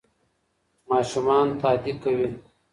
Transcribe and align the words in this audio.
ماشومان 0.89 1.47
تادي 1.61 1.93
کوي. 2.03 2.27